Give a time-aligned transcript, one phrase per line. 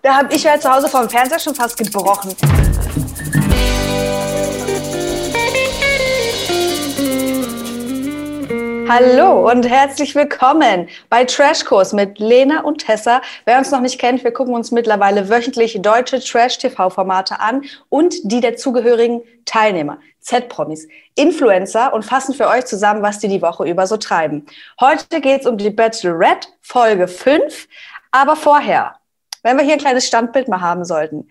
[0.00, 2.34] Da habe ich ja zu Hause vom Fernseher schon fast gebrochen.
[8.88, 13.20] Hallo und herzlich willkommen bei Trashkurs mit Lena und Tessa.
[13.44, 18.40] Wer uns noch nicht kennt, wir gucken uns mittlerweile wöchentlich deutsche Trash-TV-Formate an und die
[18.40, 23.98] dazugehörigen Teilnehmer, Z-Promis, Influencer und fassen für euch zusammen, was die die Woche über so
[23.98, 24.46] treiben.
[24.80, 27.68] Heute geht es um die Bachelorette, Folge 5.
[28.12, 28.94] Aber vorher,
[29.44, 31.28] wenn wir hier ein kleines Standbild mal haben sollten.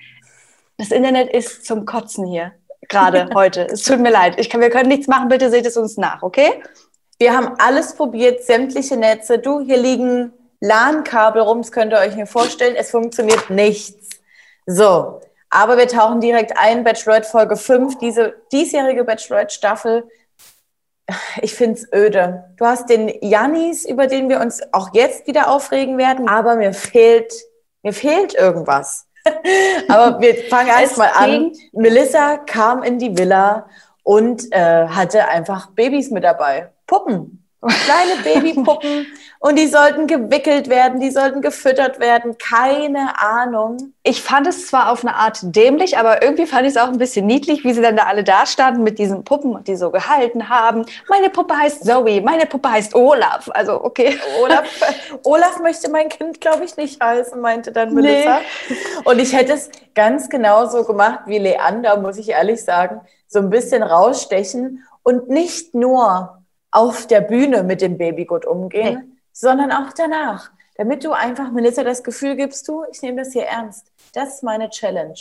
[0.77, 2.53] Das Internet ist zum Kotzen hier,
[2.87, 3.67] gerade heute.
[3.67, 4.39] Es tut mir leid.
[4.39, 6.63] Ich kann, wir können nichts machen, bitte seht es uns nach, okay?
[7.19, 9.39] Wir haben alles probiert, sämtliche Netze.
[9.39, 12.75] Du, hier liegen LAN-Kabel rum, das könnt ihr euch mir vorstellen.
[12.75, 14.09] Es funktioniert nichts.
[14.65, 20.07] So, aber wir tauchen direkt ein, Bachelorette Folge 5, diese diesjährige Bachelorette-Staffel.
[21.41, 22.45] Ich finde es öde.
[22.57, 26.73] Du hast den Jannis, über den wir uns auch jetzt wieder aufregen werden, aber mir
[26.73, 27.33] fehlt
[27.83, 29.07] mir fehlt irgendwas.
[29.87, 31.51] Aber wir fangen erstmal an.
[31.71, 33.67] Melissa kam in die Villa
[34.03, 36.71] und äh, hatte einfach Babys mit dabei.
[36.87, 37.42] Puppen.
[37.67, 39.07] Kleine Babypuppen
[39.39, 43.93] und die sollten gewickelt werden, die sollten gefüttert werden, keine Ahnung.
[44.01, 46.97] Ich fand es zwar auf eine Art dämlich, aber irgendwie fand ich es auch ein
[46.97, 50.47] bisschen niedlich, wie sie dann da alle da standen mit diesen Puppen, die so gehalten
[50.47, 50.85] haben.
[51.09, 53.49] Meine Puppe heißt Zoe, meine Puppe heißt Olaf.
[53.53, 54.17] Also okay.
[54.41, 54.63] Olaf,
[55.23, 58.39] Olaf möchte mein Kind, glaube ich, nicht heißen, meinte dann Melissa.
[58.69, 58.75] Nee.
[59.03, 63.01] Und ich hätte es ganz genauso gemacht wie Leander, muss ich ehrlich sagen.
[63.27, 66.42] So ein bisschen rausstechen und nicht nur
[66.73, 69.17] auf der Bühne mit dem Baby gut umgehen, nee.
[69.31, 70.51] sondern auch danach.
[70.75, 73.91] Damit du einfach Melissa das Gefühl gibst, du, ich nehme das hier ernst.
[74.13, 75.13] Das ist meine Challenge.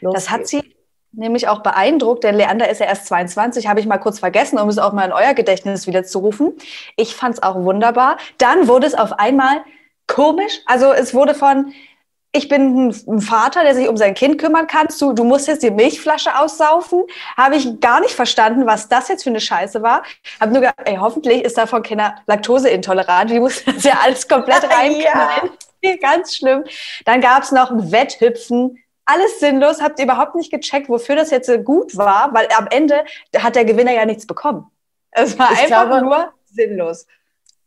[0.00, 0.62] Los das hat sie
[1.10, 4.68] nämlich auch beeindruckt, denn Leander ist ja erst 22, habe ich mal kurz vergessen, um
[4.68, 6.54] es auch mal in euer Gedächtnis wieder zu rufen.
[6.96, 8.18] Ich fand es auch wunderbar.
[8.38, 9.64] Dann wurde es auf einmal
[10.06, 10.60] komisch.
[10.66, 11.72] Also es wurde von,
[12.36, 14.88] ich bin ein Vater, der sich um sein Kind kümmern kann.
[14.98, 17.04] Du, du musst jetzt die Milchflasche aussaufen.
[17.36, 20.02] Habe ich gar nicht verstanden, was das jetzt für eine Scheiße war.
[20.40, 23.30] Habe nur gedacht, ey, hoffentlich ist davon keiner Laktoseintolerant.
[23.30, 25.50] Wie muss das ja alles komplett reinknallen?
[25.82, 25.96] ja.
[26.00, 26.64] Ganz schlimm.
[27.04, 28.82] Dann gab es noch ein Wetthüpfen.
[29.04, 29.80] Alles sinnlos.
[29.80, 32.34] Habt ihr überhaupt nicht gecheckt, wofür das jetzt gut war?
[32.34, 33.04] Weil am Ende
[33.38, 34.66] hat der Gewinner ja nichts bekommen.
[35.12, 37.06] Es war ich einfach glaube, nur sinnlos.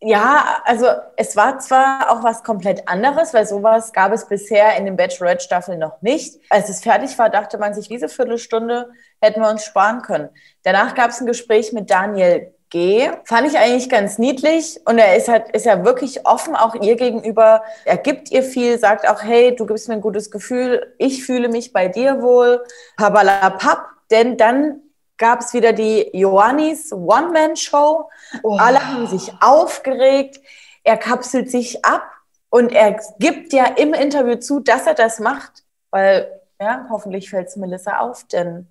[0.01, 0.85] Ja, also
[1.17, 5.77] es war zwar auch was komplett anderes, weil sowas gab es bisher in den Bachelorette-Staffeln
[5.77, 6.39] noch nicht.
[6.49, 8.89] Als es fertig war, dachte man sich, diese Viertelstunde
[9.19, 10.29] hätten wir uns sparen können.
[10.63, 13.09] Danach gab es ein Gespräch mit Daniel G.
[13.25, 16.95] Fand ich eigentlich ganz niedlich und er ist halt, ist ja wirklich offen auch ihr
[16.95, 17.63] gegenüber.
[17.83, 21.49] Er gibt ihr viel, sagt auch, hey, du gibst mir ein gutes Gefühl, ich fühle
[21.49, 22.63] mich bei dir wohl.
[22.95, 24.81] Pabalapap, denn dann
[25.17, 28.09] gab es wieder die Joannis One-Man-Show.
[28.43, 28.57] Oh.
[28.59, 30.39] Alle haben sich aufgeregt.
[30.83, 32.03] Er kapselt sich ab
[32.49, 37.47] und er gibt ja im Interview zu, dass er das macht, weil ja, hoffentlich fällt
[37.47, 38.67] es Melissa auf, denn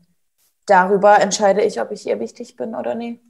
[0.67, 3.21] darüber entscheide ich, ob ich ihr wichtig bin oder nicht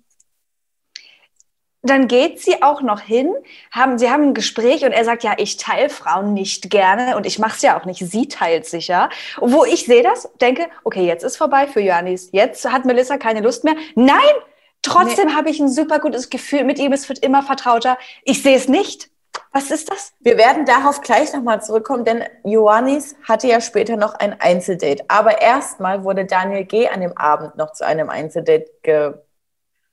[1.83, 3.33] dann geht sie auch noch hin,
[3.71, 7.25] haben, sie haben ein Gespräch und er sagt, ja, ich teile Frauen nicht gerne und
[7.25, 9.09] ich mache es ja auch nicht, sie teilt sich ja.
[9.41, 13.41] Wo ich sehe das, denke, okay, jetzt ist vorbei für Johannes, jetzt hat Melissa keine
[13.41, 13.77] Lust mehr.
[13.95, 14.19] Nein,
[14.83, 15.35] trotzdem nee.
[15.35, 17.99] habe ich ein super gutes Gefühl, mit ihm, es wird immer vertrauter.
[18.25, 19.11] Ich sehe es nicht.
[19.53, 20.13] Was ist das?
[20.21, 25.05] Wir werden darauf gleich nochmal zurückkommen, denn Ioannis hatte ja später noch ein Einzeldate.
[25.09, 26.89] Aber erstmal wurde Daniel G.
[26.89, 29.15] an dem Abend noch zu einem Einzeldate ge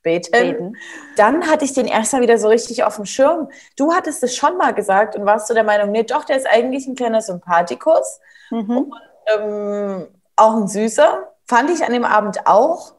[0.03, 0.31] beten.
[0.31, 0.77] beten.
[1.17, 3.49] Dann hatte ich den erstmal wieder so richtig auf dem Schirm.
[3.75, 6.47] Du hattest es schon mal gesagt und warst du der Meinung, nee, doch, der ist
[6.47, 8.19] eigentlich ein kleiner Sympathikus.
[8.51, 8.77] Mhm.
[8.77, 8.93] Und,
[9.27, 11.31] ähm, auch ein süßer.
[11.47, 12.94] Fand ich an dem Abend auch.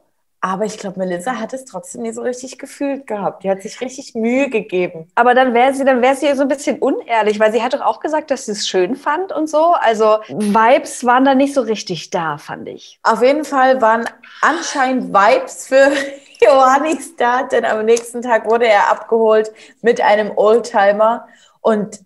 [0.47, 3.43] Aber ich glaube, Melissa hat es trotzdem nie so richtig gefühlt gehabt.
[3.43, 5.11] Die hat sich richtig Mühe gegeben.
[5.13, 7.81] Aber dann wäre sie, dann wäre sie so ein bisschen unehrlich, weil sie hat doch
[7.81, 9.73] auch gesagt, dass sie es schön fand und so.
[9.73, 12.97] Also Vibes waren da nicht so richtig da, fand ich.
[13.03, 14.05] Auf jeden Fall waren
[14.41, 15.91] anscheinend Vibes für
[16.41, 21.27] Johannis da, denn am nächsten Tag wurde er abgeholt mit einem Oldtimer.
[21.59, 21.99] Und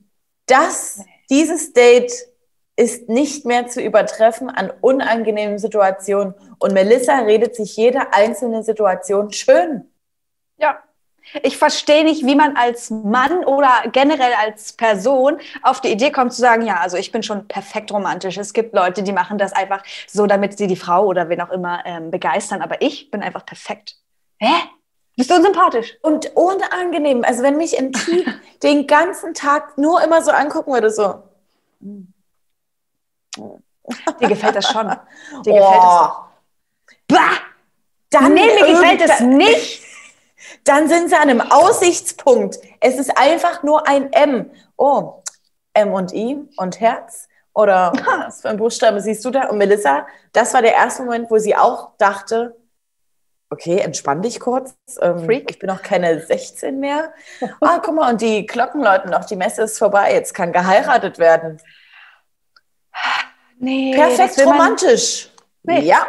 [0.47, 0.99] das,
[1.29, 2.11] dieses Date
[2.75, 6.33] ist nicht mehr zu übertreffen an unangenehmen Situationen.
[6.57, 9.89] Und Melissa redet sich jede einzelne Situation schön.
[10.57, 10.79] Ja.
[11.43, 16.33] Ich verstehe nicht, wie man als Mann oder generell als Person auf die Idee kommt
[16.33, 18.37] zu sagen, ja, also ich bin schon perfekt romantisch.
[18.37, 21.51] Es gibt Leute, die machen das einfach so, damit sie die Frau oder wen auch
[21.51, 22.61] immer ähm, begeistern.
[22.61, 23.97] Aber ich bin einfach perfekt.
[24.39, 24.51] Hä?
[25.15, 25.97] Bist du unsympathisch?
[26.01, 27.23] Und unangenehm.
[27.23, 28.25] Also wenn mich ein Typ
[28.63, 31.21] den ganzen Tag nur immer so angucken würde, so.
[33.37, 34.87] Dir gefällt das schon.
[35.45, 35.81] Dir gefällt oh.
[35.81, 36.25] das doch.
[37.07, 37.51] Bah!
[38.09, 39.83] Dann nee, mir gefällt es nicht.
[40.63, 42.59] Dann sind sie an einem Aussichtspunkt.
[42.79, 44.51] Es ist einfach nur ein M.
[44.75, 45.21] Oh,
[45.73, 47.93] M und I und Herz Oder
[48.25, 49.47] was für ein Buchstabe siehst du da?
[49.47, 52.57] Und Melissa, das war der erste Moment, wo sie auch dachte,
[53.49, 54.75] okay, entspann dich kurz.
[55.01, 57.13] Ähm, ich bin noch keine 16 mehr.
[57.59, 61.19] Ah, guck mal, und die Glocken läuten noch, die Messe ist vorbei, jetzt kann geheiratet
[61.19, 61.61] werden.
[63.61, 65.29] Nee, Perfekt romantisch.
[65.63, 65.81] Nee.
[65.81, 66.07] Ja.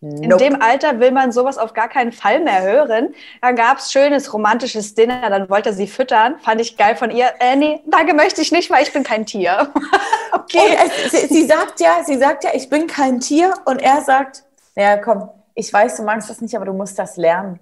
[0.00, 0.42] In nope.
[0.42, 3.14] dem Alter will man sowas auf gar keinen Fall mehr hören.
[3.40, 6.38] Dann gab es schönes romantisches Dinner, dann wollte er sie füttern.
[6.40, 7.32] Fand ich geil von ihr.
[7.40, 9.72] Äh, nee, danke möchte ich nicht, weil ich bin kein Tier.
[10.32, 10.76] okay.
[11.04, 14.44] Es, sie, sie, sagt ja, sie sagt ja, ich bin kein Tier und er sagt,
[14.74, 17.58] ja komm, ich weiß, du magst das nicht, aber du musst das lernen.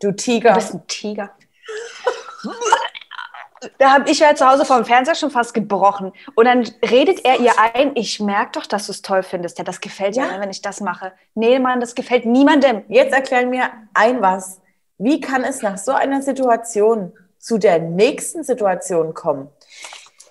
[0.00, 0.50] Du Tiger.
[0.50, 1.30] Du bist ein Tiger.
[3.78, 6.12] da habe ich ja zu Hause vor dem Fernseher schon fast gebrochen.
[6.34, 9.58] Und dann redet er ihr ein, ich merke doch, dass du es toll findest.
[9.58, 11.12] Ja, das gefällt ja, dir, wenn ich das mache.
[11.34, 12.84] Nee, Mann, das gefällt niemandem.
[12.88, 14.60] Jetzt erklären mir ein was.
[14.98, 19.48] Wie kann es nach so einer Situation zu der nächsten Situation kommen?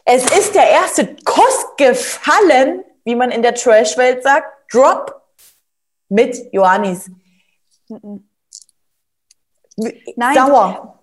[0.06, 4.48] Es ist der erste Kuss gefallen, wie man in der Trash-Welt sagt.
[4.72, 5.22] Drop
[6.10, 7.10] mit Johannis.
[9.76, 10.36] Nein.
[10.36, 11.00] Sauer.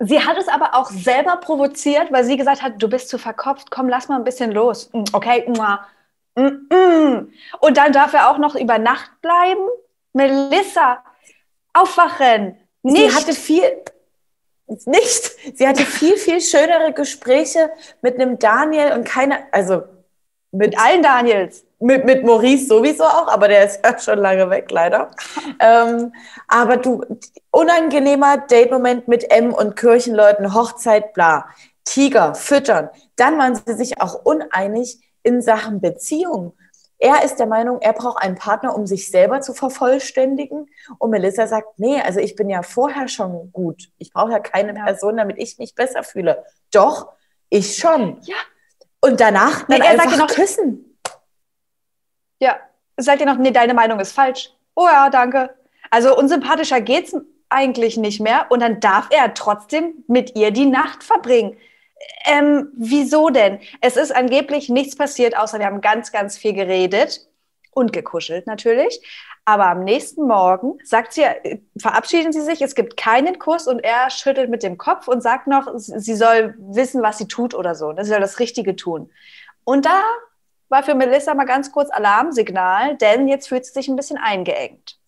[0.00, 3.70] Sie hat es aber auch selber provoziert, weil sie gesagt hat, du bist zu verkopft,
[3.70, 4.90] komm, lass mal ein bisschen los.
[4.92, 5.44] Mm, okay,
[7.60, 9.66] und dann darf er auch noch über Nacht bleiben.
[10.12, 11.02] Melissa,
[11.72, 12.56] aufwachen.
[12.82, 13.10] Nicht.
[13.10, 13.62] Sie hatte viel,
[14.86, 15.56] nicht.
[15.56, 17.70] Sie hatte viel, viel schönere Gespräche
[18.02, 19.82] mit einem Daniel und keine, also
[20.52, 21.64] mit allen Daniels.
[21.80, 25.10] Mit, mit Maurice sowieso auch, aber der ist ja schon lange weg, leider.
[25.60, 26.12] ähm,
[26.48, 27.04] aber du,
[27.50, 31.48] unangenehmer Date-Moment mit M und Kirchenleuten, Hochzeit, bla.
[31.84, 32.90] Tiger, füttern.
[33.16, 36.52] Dann waren sie sich auch uneinig in Sachen Beziehung.
[37.00, 40.68] Er ist der Meinung, er braucht einen Partner, um sich selber zu vervollständigen.
[40.98, 43.88] Und Melissa sagt, nee, also ich bin ja vorher schon gut.
[43.98, 44.74] Ich brauche ja keine.
[44.74, 46.44] Person, damit ich mich besser fühle.
[46.72, 47.12] Doch,
[47.50, 48.18] ich schon.
[48.22, 48.36] Ja.
[49.00, 50.87] Und danach dann nee, er einfach sagt noch, küssen.
[52.40, 52.58] Ja,
[52.96, 54.50] seid ihr noch, nee, deine Meinung ist falsch.
[54.74, 55.54] Oh ja, danke.
[55.90, 57.14] Also unsympathischer geht's
[57.48, 61.56] eigentlich nicht mehr und dann darf er trotzdem mit ihr die Nacht verbringen.
[62.26, 63.58] Ähm, wieso denn?
[63.80, 67.26] Es ist angeblich nichts passiert, außer wir haben ganz, ganz viel geredet
[67.72, 69.00] und gekuschelt natürlich.
[69.44, 71.24] Aber am nächsten Morgen sagt sie,
[71.78, 75.46] verabschieden Sie sich, es gibt keinen Kuss und er schüttelt mit dem Kopf und sagt
[75.46, 77.94] noch, sie soll wissen, was sie tut oder so.
[77.96, 79.10] Sie soll das Richtige tun.
[79.64, 80.02] Und da
[80.68, 84.98] war für Melissa mal ganz kurz Alarmsignal, denn jetzt fühlt sie sich ein bisschen eingeengt.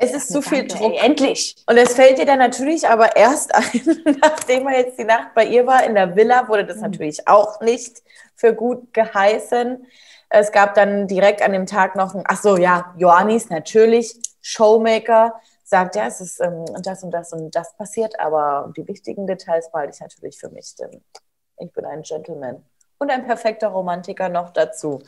[0.00, 0.92] Es ist zu viel Druck.
[0.92, 1.56] Ey, endlich.
[1.66, 5.44] Und es fällt ihr dann natürlich aber erst ein, nachdem er jetzt die Nacht bei
[5.44, 6.82] ihr war in der Villa, wurde das mhm.
[6.82, 8.02] natürlich auch nicht
[8.36, 9.84] für gut geheißen.
[10.30, 15.34] Es gab dann direkt an dem Tag noch ein, ach so, ja, Johannis natürlich, Showmaker,
[15.64, 19.70] sagt, ja, es ist ähm, das und das und das passiert, aber die wichtigen Details
[19.72, 21.02] behalte ich natürlich für mich, denn
[21.58, 22.64] ich bin ein Gentleman
[22.98, 25.02] und ein perfekter Romantiker noch dazu.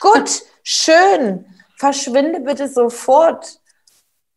[0.00, 1.46] Gut, schön.
[1.76, 3.60] Verschwinde bitte sofort.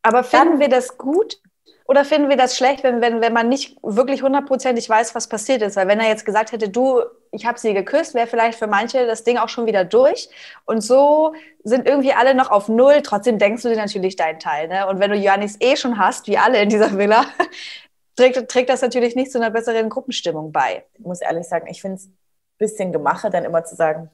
[0.02, 1.40] Aber finden Dann, wir das gut
[1.86, 5.62] oder finden wir das schlecht, wenn, wenn, wenn man nicht wirklich hundertprozentig weiß, was passiert
[5.62, 5.76] ist?
[5.76, 7.02] Weil wenn er jetzt gesagt hätte, du,
[7.32, 10.30] ich habe sie geküsst, wäre vielleicht für manche das Ding auch schon wieder durch.
[10.66, 11.34] Und so
[11.64, 13.02] sind irgendwie alle noch auf Null.
[13.02, 14.70] Trotzdem denkst du dir natürlich deinen Teil.
[14.70, 14.88] Ne?
[14.88, 17.26] Und wenn du Johannis eh schon hast, wie alle in dieser Villa,
[18.16, 20.86] trägt, trägt das natürlich nicht zu einer besseren Gruppenstimmung bei.
[20.98, 22.10] Ich muss ehrlich sagen, ich finde es
[22.58, 24.10] bisschen Gemache, dann immer zu sagen,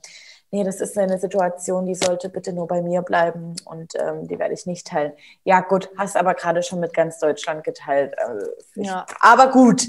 [0.52, 4.40] nee, das ist eine Situation, die sollte bitte nur bei mir bleiben und ähm, die
[4.40, 5.14] werde ich nicht teilen.
[5.44, 8.18] Ja, gut, hast aber gerade schon mit ganz Deutschland geteilt.
[8.18, 9.06] Also, ja.
[9.20, 9.88] Aber gut,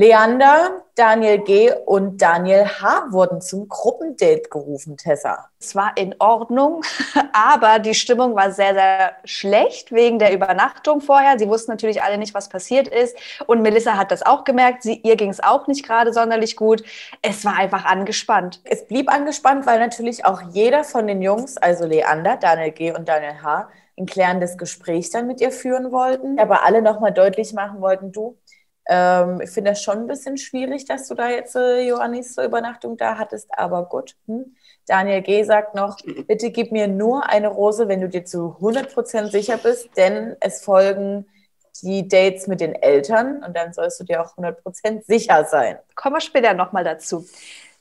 [0.00, 1.72] Leander, Daniel G.
[1.84, 3.08] und Daniel H.
[3.10, 5.48] wurden zum Gruppendate gerufen, Tessa.
[5.58, 6.82] Es war in Ordnung,
[7.32, 11.36] aber die Stimmung war sehr, sehr schlecht wegen der Übernachtung vorher.
[11.36, 13.16] Sie wussten natürlich alle nicht, was passiert ist.
[13.48, 14.84] Und Melissa hat das auch gemerkt.
[14.84, 16.84] Sie, ihr ging es auch nicht gerade sonderlich gut.
[17.20, 18.60] Es war einfach angespannt.
[18.62, 22.92] Es blieb angespannt, weil natürlich auch jeder von den Jungs, also Leander, Daniel G.
[22.92, 26.38] und Daniel H., ein klärendes Gespräch dann mit ihr führen wollten.
[26.38, 28.38] Aber alle nochmal deutlich machen wollten, du,
[28.88, 32.44] ähm, ich finde das schon ein bisschen schwierig, dass du da jetzt äh, Johannis zur
[32.44, 34.16] Übernachtung da hattest, aber gut.
[34.26, 34.56] Hm.
[34.86, 35.42] Daniel G.
[35.44, 39.90] sagt noch, bitte gib mir nur eine Rose, wenn du dir zu 100% sicher bist,
[39.96, 41.26] denn es folgen
[41.82, 45.78] die Dates mit den Eltern und dann sollst du dir auch 100% sicher sein.
[45.94, 47.26] Kommen wir später nochmal dazu.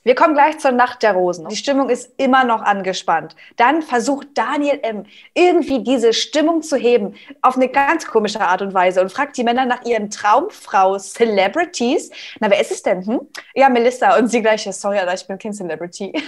[0.07, 1.49] Wir kommen gleich zur Nacht der Rosen.
[1.49, 3.35] Die Stimmung ist immer noch angespannt.
[3.57, 5.03] Dann versucht Daniel M.
[5.33, 9.43] irgendwie diese Stimmung zu heben auf eine ganz komische Art und Weise und fragt die
[9.43, 12.09] Männer nach ihren Traumfrau Celebrities.
[12.39, 13.05] Na, wer ist es denn?
[13.05, 13.19] Hm?
[13.53, 14.17] Ja, Melissa.
[14.17, 16.13] Und sie gleich, sorry, aber ich bin kein Celebrity.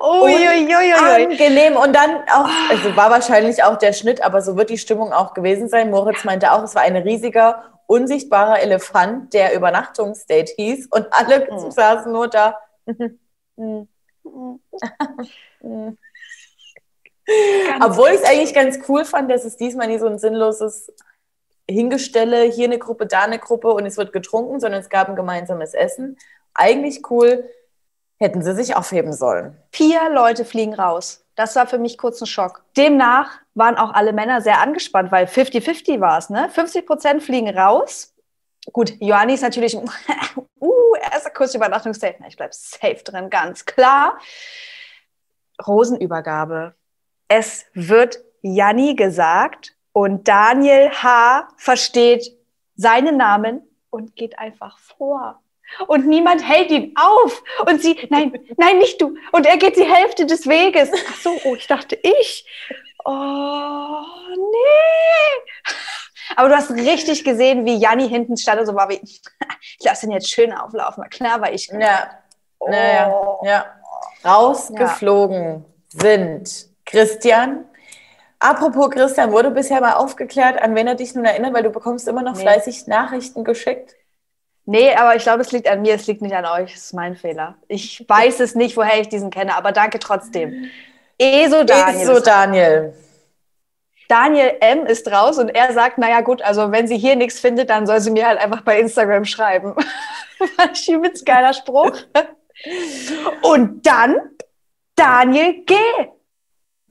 [0.00, 0.92] Uiuiuiui.
[0.92, 1.76] Angenehm.
[1.76, 5.32] Und dann auch, also war wahrscheinlich auch der Schnitt, aber so wird die Stimmung auch
[5.32, 5.90] gewesen sein.
[5.90, 11.70] Moritz meinte auch, es war ein riesiger unsichtbarer Elefant, der Übernachtungsdate hieß und alle mhm.
[11.72, 12.56] saßen nur da.
[17.82, 20.92] Obwohl ich es eigentlich ganz cool fand, dass es diesmal nie so ein sinnloses
[21.68, 25.16] Hingestelle, hier eine Gruppe, da eine Gruppe und es wird getrunken, sondern es gab ein
[25.16, 26.16] gemeinsames Essen.
[26.54, 27.48] Eigentlich cool,
[28.18, 29.56] hätten sie sich aufheben sollen.
[29.72, 31.24] Vier Leute fliegen raus.
[31.40, 32.62] Das war für mich kurz ein Schock.
[32.76, 36.28] Demnach waren auch alle Männer sehr angespannt, weil 50-50 war es.
[36.28, 36.50] Ne?
[36.50, 38.14] 50 Prozent fliegen raus.
[38.74, 39.74] Gut, Johanni ist natürlich,
[40.60, 42.16] uh, erster Kurs Übernachtungssafe.
[42.28, 44.18] Ich bleibe safe drin, ganz klar.
[45.66, 46.74] Rosenübergabe.
[47.26, 51.48] Es wird Janni gesagt und Daniel H.
[51.56, 52.36] versteht
[52.76, 55.40] seinen Namen und geht einfach vor.
[55.86, 57.42] Und niemand hält ihn auf.
[57.66, 59.16] Und sie, nein, nein, nicht du.
[59.32, 60.90] Und er geht die Hälfte des Weges.
[61.08, 62.46] Ach so, oh, ich dachte ich.
[63.04, 64.02] Oh,
[64.36, 65.74] nee.
[66.36, 69.28] Aber du hast richtig gesehen, wie Janni hinten stand und so war wie, ich
[69.82, 71.04] lasse ihn jetzt schön auflaufen.
[71.10, 71.68] Klar war ich.
[71.68, 72.10] Ja.
[72.58, 72.68] Oh.
[72.68, 73.66] Naja, ja.
[74.24, 76.00] Rausgeflogen ja.
[76.00, 77.64] sind Christian.
[78.38, 82.08] Apropos Christian, wurde bisher mal aufgeklärt, an wen er dich nun erinnert, weil du bekommst
[82.08, 82.40] immer noch nee.
[82.40, 83.94] fleißig Nachrichten geschickt.
[84.70, 86.72] Nee, aber ich glaube, es liegt an mir, es liegt nicht an euch.
[86.72, 87.56] Das ist mein Fehler.
[87.66, 90.70] Ich weiß es nicht, woher ich diesen kenne, aber danke trotzdem.
[91.18, 92.02] ESO Daniel.
[92.02, 92.94] ESO Daniel.
[94.06, 94.86] Daniel M.
[94.86, 98.00] ist raus und er sagt, naja gut, also wenn sie hier nichts findet, dann soll
[98.00, 99.74] sie mir halt einfach bei Instagram schreiben.
[100.38, 101.96] War ein übelst geiler Spruch.
[103.42, 104.20] Und dann
[104.94, 105.74] Daniel G.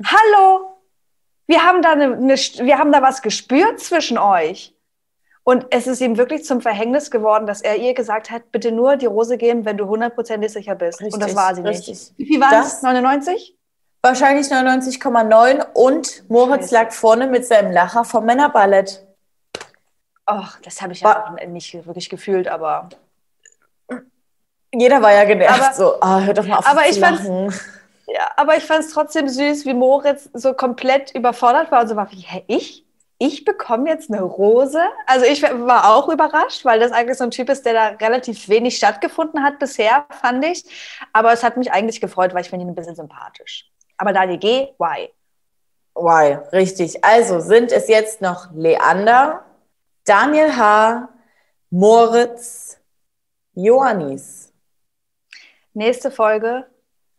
[0.03, 0.81] Hallo.
[1.47, 4.75] Wir haben da, eine, eine, wir haben da was gespürt zwischen euch.
[5.49, 8.97] Und es ist ihm wirklich zum Verhängnis geworden, dass er ihr gesagt hat, bitte nur
[8.97, 11.01] die Rose geben, wenn du hundertprozentig sicher bist.
[11.01, 11.87] Richtig, und das war sie richtig.
[11.87, 12.13] nicht.
[12.17, 12.83] Wie viel waren es?
[12.83, 13.57] 99?
[14.03, 19.03] Wahrscheinlich 99,9 und Moritz lag vorne mit seinem Lacher vom Männerballett.
[20.27, 22.89] Ach, das habe ich ja auch nicht wirklich gefühlt, aber.
[24.71, 27.51] Jeder war ja genervt, aber, so, oh, hör doch mal auf aber zu ich lachen.
[28.05, 31.95] Ja, aber ich fand es trotzdem süß, wie Moritz so komplett überfordert war und so
[31.95, 32.85] war wie, hä, ich?
[33.21, 34.81] Ich bekomme jetzt eine Rose?
[35.05, 38.47] Also ich war auch überrascht, weil das eigentlich so ein Typ ist, der da relativ
[38.47, 40.63] wenig stattgefunden hat bisher, fand ich.
[41.11, 43.69] Aber es hat mich eigentlich gefreut, weil ich finde ihn ein bisschen sympathisch.
[43.97, 45.13] Aber Daniel G, why?
[45.95, 47.03] Why, richtig.
[47.03, 49.43] Also sind es jetzt noch Leander,
[50.05, 51.09] Daniel H.,
[51.69, 52.79] Moritz,
[53.53, 54.53] Johannis.
[55.73, 56.65] Nächste Folge,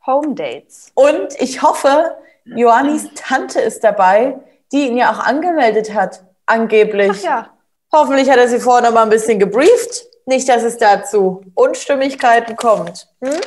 [0.06, 0.92] Home Dates.
[0.94, 2.16] Und ich hoffe,
[2.46, 4.40] Johannis Tante ist dabei,
[4.72, 7.10] die ihn ja auch angemeldet hat, angeblich.
[7.10, 7.50] Ach ja.
[7.92, 10.04] Hoffentlich hat er sie vorher noch mal ein bisschen gebrieft.
[10.26, 13.08] Nicht, dass es dazu Unstimmigkeiten kommt.
[13.22, 13.40] Hm?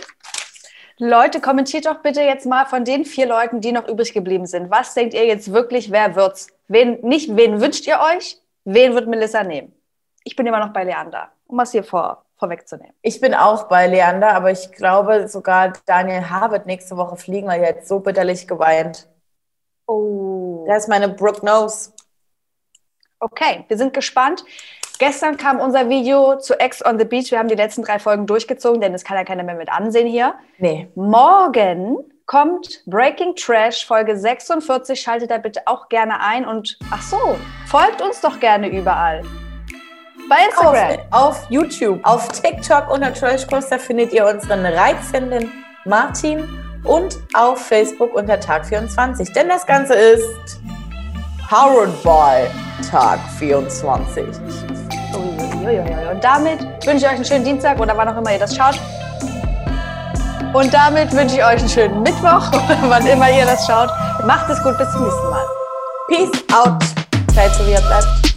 [1.00, 4.70] Leute, kommentiert doch bitte jetzt mal von den vier Leuten, die noch übrig geblieben sind.
[4.70, 6.48] Was denkt ihr jetzt wirklich, wer wird's?
[6.68, 8.38] Wen, nicht, wen wünscht ihr euch?
[8.66, 9.74] Wen wird Melissa nehmen?
[10.24, 12.94] Ich bin immer noch bei Leander, um was hier vor, vorwegzunehmen.
[13.02, 16.52] Ich bin auch bei Leander, aber ich glaube sogar Daniel H.
[16.52, 19.08] wird nächste Woche fliegen, weil er jetzt so bitterlich geweint.
[19.88, 20.66] Oh.
[20.68, 21.92] Da ist meine Brooke Nose.
[23.20, 24.44] Okay, wir sind gespannt.
[25.00, 27.32] Gestern kam unser Video zu Ex on the Beach.
[27.32, 30.08] Wir haben die letzten drei Folgen durchgezogen, denn es kann ja keiner mehr mit ansehen
[30.08, 30.36] hier.
[30.60, 30.90] Nee.
[30.96, 35.00] Morgen kommt Breaking Trash Folge 46.
[35.00, 39.24] Schaltet da bitte auch gerne ein und ach so, folgt uns doch gerne überall.
[40.30, 41.00] Bei Instagram.
[41.12, 45.52] Auf, auf YouTube, auf TikTok unter Trashkurs, da findet ihr unseren reizenden
[45.86, 46.48] Martin
[46.84, 49.32] und auf Facebook unter Tag 24.
[49.34, 50.60] Denn das Ganze ist
[51.50, 52.48] powered by
[52.90, 54.26] Tag 24.
[56.12, 58.80] Und damit wünsche ich euch einen schönen Dienstag oder wann auch immer ihr das schaut.
[60.54, 63.90] Und damit wünsche ich euch einen schönen Mittwoch oder wann immer ihr das schaut.
[64.26, 65.46] Macht es gut, bis zum nächsten Mal.
[66.08, 66.84] Peace out.
[67.34, 68.33] Zeit so wie ihr bleibt.